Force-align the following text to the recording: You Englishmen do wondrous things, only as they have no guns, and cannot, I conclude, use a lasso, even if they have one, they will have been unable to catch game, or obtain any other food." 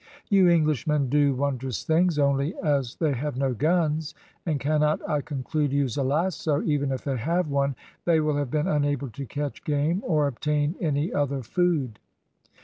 You 0.31 0.49
Englishmen 0.49 1.09
do 1.09 1.35
wondrous 1.35 1.83
things, 1.83 2.17
only 2.17 2.55
as 2.63 2.95
they 2.95 3.13
have 3.13 3.37
no 3.37 3.53
guns, 3.53 4.15
and 4.47 4.59
cannot, 4.59 4.99
I 5.07 5.21
conclude, 5.21 5.71
use 5.71 5.95
a 5.95 6.01
lasso, 6.01 6.63
even 6.63 6.91
if 6.91 7.03
they 7.03 7.17
have 7.17 7.49
one, 7.49 7.75
they 8.05 8.19
will 8.19 8.37
have 8.37 8.49
been 8.49 8.65
unable 8.67 9.09
to 9.11 9.27
catch 9.27 9.63
game, 9.63 10.01
or 10.03 10.25
obtain 10.25 10.73
any 10.81 11.13
other 11.13 11.43
food." 11.43 11.99